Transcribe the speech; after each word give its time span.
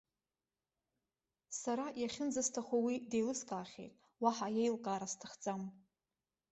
Сара 1.59 1.85
иахьынӡасҭаху 2.01 2.81
уи 2.85 2.95
деилыскаахьеит, 3.09 3.93
уаҳа 4.23 4.47
иеилкаара 4.51 5.07
сҭахӡам. 5.11 5.61